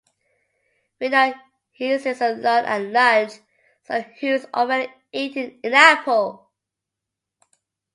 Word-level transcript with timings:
We 0.99 1.09
know 1.09 1.31
he 1.73 1.95
sits 1.99 2.21
alone 2.21 2.65
at 2.65 2.81
lunch, 2.81 3.33
so 3.83 4.01
who’s 4.01 4.47
already 4.51 4.91
eaten 5.11 5.59
an 5.63 5.75
apple? 5.75 6.49